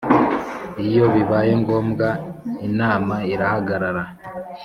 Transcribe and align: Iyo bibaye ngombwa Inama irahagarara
Iyo 0.87 1.03
bibaye 1.13 1.51
ngombwa 1.61 2.07
Inama 2.67 3.15
irahagarara 3.33 4.03